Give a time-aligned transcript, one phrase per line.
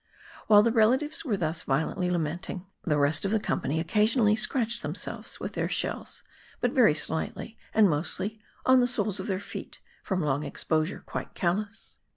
[0.47, 5.39] While the relatives were thus violently lamenting, the rest of the company occasionally scratched themselves
[5.39, 6.23] with their shells;
[6.59, 11.35] but very slightly, and mostly on the soles of their feet; from long exposure, quite
[11.35, 11.99] callous.